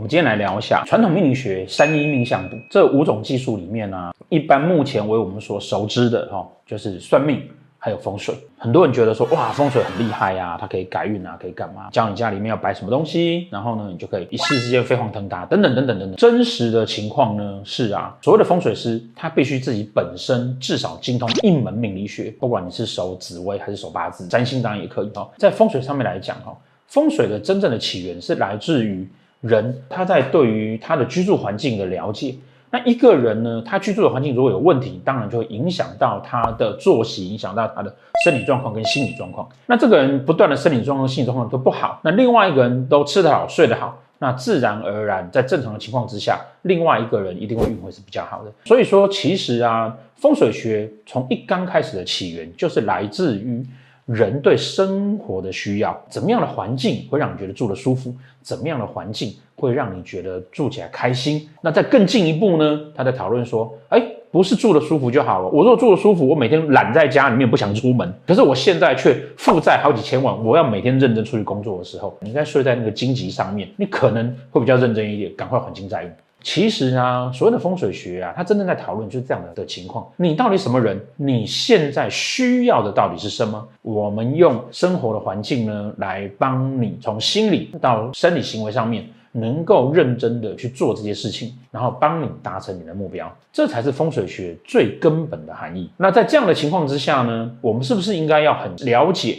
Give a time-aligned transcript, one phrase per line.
[0.00, 7.42] 我们今天来聊一下传统命理学三一命相卜这五种技术里面呢、一般目前为我们所熟知的哈，就是算命。
[7.78, 11.90] 还有风水，很多人觉得说哇，风水很厉害呀、它可以改运啊，可以干嘛？
[11.90, 16.16] 教你家里面要摆什么东西，然后呢，你就可以一夕之间飞黄腾达，等等等等等等。
[16.16, 25.30] 真实的情况呢是啊，所谓的风水师，他必须自己本身至少精通一门命理学，不管你是守紫微还是守八字，占星当然也可以哦。
[25.36, 26.56] 在风水上面来讲哈，
[26.86, 29.08] 风水的真正的起源是来自于
[29.40, 32.34] 人他在对于他的居住环境的了解。
[32.72, 37.92] 那一个人呢，他居住的环境如果有问题，当然就会影响到他的作息，影响到他的
[38.24, 39.48] 生理状况跟心理状况。
[39.66, 48.52] 那这个人不断的生理状况、心理状况都不好，那另外一个人都吃得好、睡得好，那自然而然在正常的情况之下，另外一个人一定会运会是比较好的。
[48.64, 53.66] 所以说，其实啊，风水学从一刚开始的起源就是来自于。
[54.12, 58.12] 人对生活的需要，怎么样的环境会让你觉得住得舒服？
[58.42, 61.48] 怎么样的环境会让你觉得住起来开心？
[61.60, 62.80] 那再更进一步呢？
[62.94, 65.48] 他在讨论说，哎，不是住得舒服就好了。
[65.48, 76.08] 我如果住得舒服，我每天懒在家里面不想出门，可是我现在却负债好几千万，我要每天认真出去工作的时候，你应该睡在那个荆棘上面，你可能会比较认真一点，赶快还清债务。
[76.42, 80.06] 其实啊，所谓的风水学啊，它真正在讨论就是这样的的情况。
[80.16, 81.00] 你到底什么人？
[81.16, 83.66] 你现在需要的到底是什么？
[83.82, 93.30] 我们用生活的环境呢，来帮你从心理到生理行为上面，能够认真的去做这些事情，然后帮你达成你的目标。
[93.52, 95.90] 这才是风水学最根本的含义。
[95.96, 99.38] 那在这样的情况之下呢，我们是不是应该要很了解？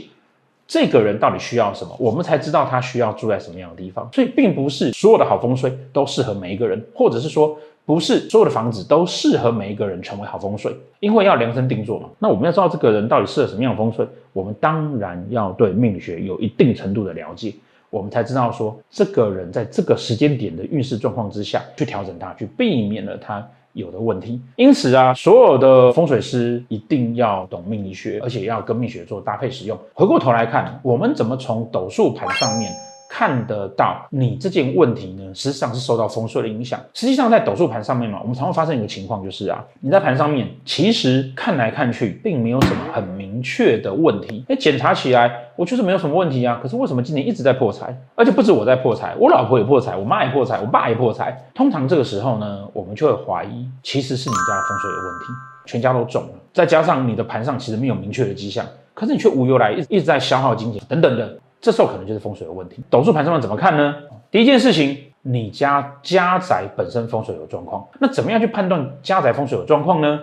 [0.71, 4.09] 这个人到底需要什么，我们才知道他需要住在什么样的地方。
[4.13, 12.07] 所以，并不是所有的好风水都适合每一个人，或者是说，不是所有的房子都适合每一个人成为好风水，因为要量身定做嘛。
[12.19, 17.53] 那我们要知道这个人到底适合什么样的风水，我们当然要对命理学有一定程度的了解，
[17.89, 23.45] 我们才知道说，这个人在这个时间点的运势状况之下去调整他，去避免了他。
[23.73, 29.77] 有的问题，因此啊，所有的风水师一定要懂命理学，而且要跟命学做搭配使用。
[29.93, 32.71] 回过头来看，我们怎么从斗数盘上面
[33.13, 35.35] 看得到你这件问题呢？
[35.35, 36.79] 实际上是受到风水的影响。
[36.93, 44.45] 实际上在斗数盘上面嘛，我们常会发生一个情况，就是啊，你在盘上面其实看来看去，并没有什么很明确的问题。
[44.47, 45.29] 哎，检查起来。
[45.57, 47.95] 我就是没有什么问题啊，可是为什么今年一直在破财？
[48.15, 51.37] 而且不止我在破财，我老婆也破财，我妈也破财，我爸也破财。
[51.53, 55.25] 通常这个时候呢，我们就会怀疑，其实是你家的风水有问题，
[55.67, 56.29] 全家都中了。
[56.51, 62.83] 再加上你的盘上其实没有明确的迹象，可是你却无由来一一直在消耗金钱等等的，这时候可能就是风水有问题。
[62.89, 63.95] 斗数盘上面怎么看呢？
[64.31, 70.19] 第一件事情，你家家宅本身风水有状况，那怎么样去判断家宅风水有状况呢？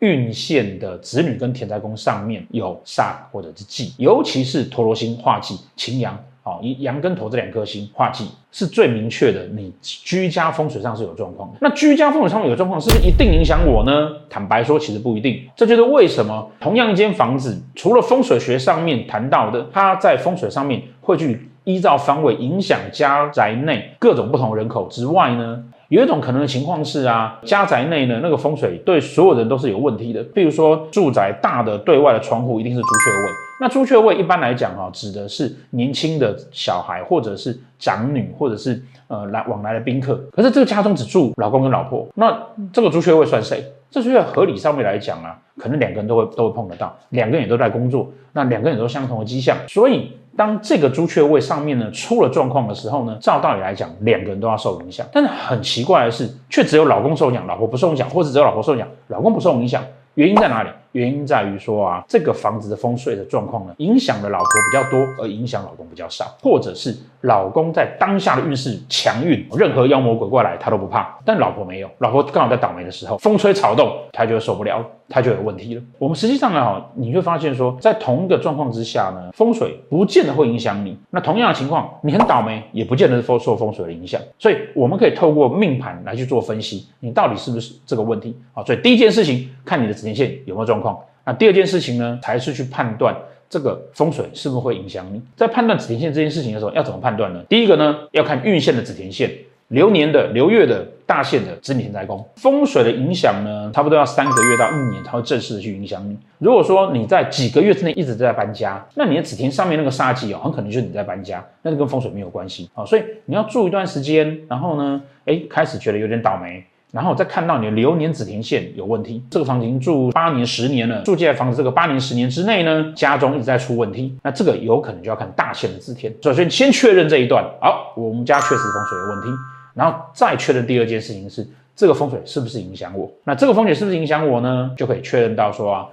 [0.00, 9.46] 运线的子女跟田宅宫上面有煞或者是忌，尤其是陀罗星化忌、擎羊，哦，以羊跟头这两颗星化忌是最明确的。
[9.56, 14.10] 你居家风水上是有状况的，那居家风水上面有状况，是不是一定影响我呢？
[14.28, 15.40] 坦白说，其实不一定。
[15.56, 25.64] 这就是为什么同样一间房子，除了风水学上面谈到的，它在风水上面会去依照方位影响家宅内各种不同人口之外呢？
[25.88, 30.22] 有一种可能的情况是啊，家宅内呢，那个风水对所有人都是有问题的。
[30.34, 33.32] 比如说，住宅大的对外的窗户一定是朱雀位。
[33.64, 40.22] 那朱雀位一般来讲啊，指的是年轻的小孩，或者是长女，或者是呃来往来的宾客。
[40.32, 42.38] 可是这个家中只住老公跟老婆，那
[42.74, 43.64] 这个朱雀位算谁？
[43.90, 50.12] 这是在合理上面来讲啊，可能两个人都会都会碰得到，两个人也都在工作，那两个人都相同的迹象，所以。
[50.36, 55.06] 当这个朱雀位上面呢出了状况的时候呢，照道理来讲，两个人都要受影响。
[55.12, 59.80] 但是很奇怪的是，却只有老公受影响，老婆不受影响，或者只有老婆受影响，老公不受影响。
[60.14, 60.70] 原因在哪里？
[60.94, 75.82] 原因在于说啊，这个房子的风水的状况呢，影响了老婆比较多，而影响老公比较少，或者是老公在当下的运势强运，任何妖魔鬼怪来他都不怕，但老婆没有，老婆刚好在倒霉的时候，风吹草动，他就受不了，他就有问题了。
[75.98, 80.96] 我们实际上呢，你会发现说，在同一个状况之下呢，风水不见得会影响你。
[81.10, 84.20] 那同样的情况，你很倒霉，也不见得是受受风水的影响。
[84.38, 88.62] 所以我们可以透过命盘来去做分析，你到底是不是这个问题啊？
[88.62, 90.83] 所以第一件事情，看你的子年线有没有状况。
[90.84, 93.16] 况那第二件事情呢，才是去判断
[93.48, 95.22] 这个风水是不是会影响你。
[95.34, 97.42] 在判断紫田线这件事情的时候，要怎么判断呢？
[97.48, 99.30] 第一个呢，要看运线的紫田线，
[99.68, 102.22] 流年的、流月的、大限的子女田宅宫。
[102.36, 106.14] 风水的影响呢，差不多要三个月到一年才会正式的去影响你。
[106.38, 112.84] 如果说你在几个月之内一直在搬家，那你的子田上面那个煞忌哦，很可能就是你在搬家，那就跟风水没有关系啊。
[112.84, 116.62] 所以你要住一段时间，然后呢，哎，开始觉得有点倒霉。
[116.94, 126.14] 然后再看到你的流年子田线有问题，这个房子已经住八年、十年了，住进来房子这个八年、十年之内呢，家中一直在出问题，那这个有可能就要看大限的子田。
[126.22, 129.28] 首先先确认这一段，好，我们家确实风水有问题。
[129.74, 131.44] 然后再确认第二件事情是
[131.74, 133.10] 这个风水是不是影响我？
[133.24, 134.70] 那这个风水是不是影响我呢？
[134.76, 135.86] 就可以确认到说啊，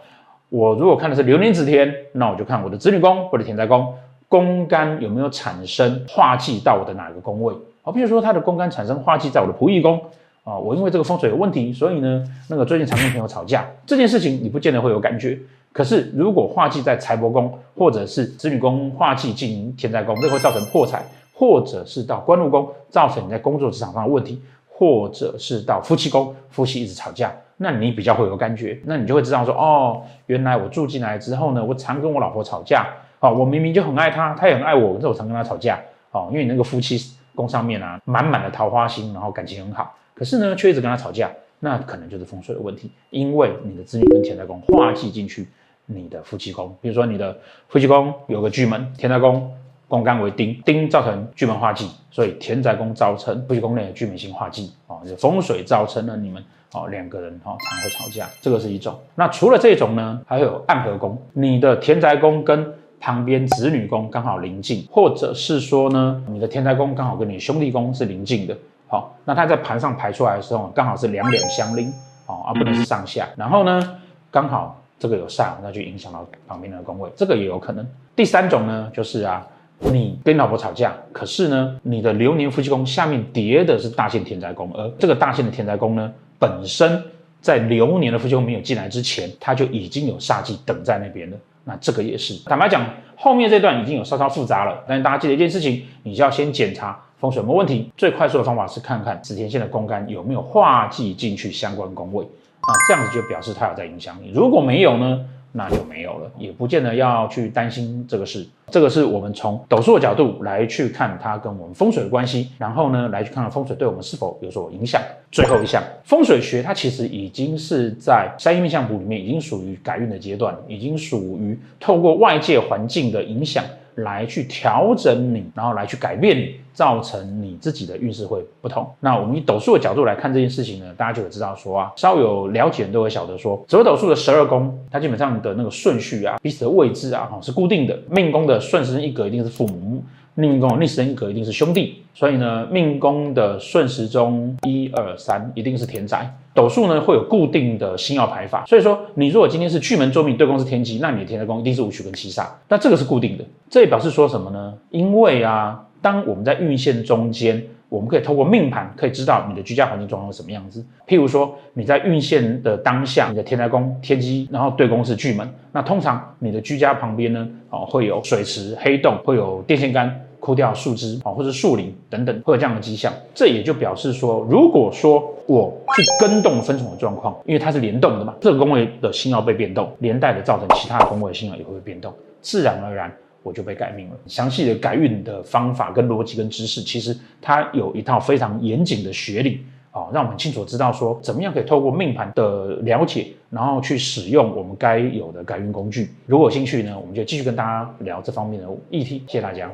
[0.50, 3.92] 我如果看的是流年子田，那我就看我的子女宫或者田宅宫
[4.30, 7.56] 宫干有没有产生化忌到我的哪个宫位。
[7.82, 10.00] 好，比如说他的宫干产生化忌在我的仆役宫
[10.44, 15.38] 啊，我因为这个风水有问题，所以呢，那个最近常跟朋友吵架，这件事情你不见得会有感觉。
[15.72, 21.04] 可是如果化忌在财帛宫，或者是子女宫化忌进行天灾宫，这会造成破财，
[21.34, 32.88] 或者是到官禄宫造成你在工作职场上的问题，或者是到夫妻宫，夫妻一直吵架，那你比较会有感觉，那你就会知道说，哦，原来我住进来之后呢，我常跟我老婆吵架，
[33.20, 35.80] 哦，我明明就很爱她，她也很爱我，可是我常跟她吵架，
[36.12, 37.00] 哦，因为你那个夫妻。
[37.34, 41.32] 宫上面啊，满满的桃花星，然后感情很好，可是呢，却一直跟他吵架，
[41.62, 45.48] 那可能就是风水的问题，因为你的子女跟田宅宫化忌进去
[45.88, 47.36] 你的夫妻宫，比如说你的
[47.70, 49.52] 夫妻宫有个巨门，田宅宫
[49.88, 56.44] 宫干为丁，丁造成巨门化忌，所以田宅宫造成夫妻宫内的巨门星化忌啊，就风水造成了你们
[56.74, 58.96] 哦两个人哈常会吵架，这个是一种。
[59.16, 68.56] 那除了这种呢，还有暗合宫，你的田宅宫跟旁边子女宫刚好临近，或者是说呢，你的田宅宫刚好跟你兄弟宫是临近的，
[68.92, 71.88] 好，那它在盘上排出来的时候，刚好是两两相邻，
[72.26, 73.26] 哦，而不能是上下。
[73.38, 73.98] 然后呢，
[74.30, 77.88] 刚好这个有煞，那就影响到旁边的宫位，这个也有可能。
[78.18, 79.48] 第三种呢，就是啊，
[79.80, 87.02] 你跟老婆吵架，可是呢，你的流年夫妻宫下面叠的是大限天灾宫，而这个大限的天灾宫呢，本身
[87.40, 91.38] 在流年的夫妻宫没有进来之前，它就已经有煞气等在那边了。
[91.64, 92.86] 那这个也是，坦白讲，
[93.16, 94.84] 后面这段已经有稍稍复杂了。
[94.88, 97.92] 但是大家记得一件事情，你就要先检查风水有没有问题。
[97.96, 102.26] 最快速的方法是看看子天线的公干有没有化忌进去相关宫位，
[102.68, 104.32] 那，这样子就表示它有在影响你。
[104.32, 105.26] 如果没有呢？
[105.52, 108.48] 那就没有了，也不见得要去担心这个事。
[108.70, 115.02] 这个是我们从斗数的角度来去看它跟我们风水的关系，然后呢，来去看看风水对我们是否有所影响。
[115.30, 123.64] 最后一项，风水学它其实已经是在三阴命相谱里面已经属于改运的阶段，已经属于透过外界环境的影响。
[124.04, 128.88] 来去调整你，然后来去改变你，造成你自己的运势会不同。
[129.00, 137.98] 那我们以斗数的角度来看这件事情呢，大家就会知道说啊，稍有了解人都会晓得说，紫微斗数的十二宫，它基本上的那个顺序啊，彼此的位置啊，是固定的。
[138.10, 140.04] 命宫的顺时针一格一定是父母，
[140.36, 142.04] 命宫逆时针格一定是兄弟。
[142.14, 146.30] 所以呢，命宫的顺时钟一二三一定是田宅。
[146.54, 153.46] 斗数呢会有固定的星耀排法，所以说你如果今天是巨门捉命对宫是天机，那你的田宅宫一定是五曲跟七煞，那这个是固定的。
[153.70, 154.74] 这也表示说什么呢？
[154.90, 160.84] 因为啊，当我们在运线中间，我们可以透过命盘可以知道你的居家环境状况是什么样子。
[161.08, 170.20] 譬如说你在运线的当下，你的田宅宫天机，然后对宫是巨门，那通常你的居家旁边呢，哦会有水池、黑洞，会有电线杆。
[170.42, 173.14] 枯掉树枝啊，或者树林等等，会有这样的迹象。
[173.32, 182.12] 这也就表示说，如果说我去跟动分宠的状况，因为它是联动的嘛，这个宫位的星曜被变动，连带的造成其他的宫位的星曜也会变动，
[182.42, 184.16] 自然而然我就被改命了。
[184.28, 196.10] 详细的改运的方法跟逻辑跟知识，其实它有一套非常严谨的学理啊，让我们清楚知道说，怎么样可以透过命盘的了解，然后去使用我们该有的改运工具。
[196.26, 199.24] 如果有兴趣呢，我们就继续跟大家聊这方面的议题。
[199.28, 199.70] 谢谢大家。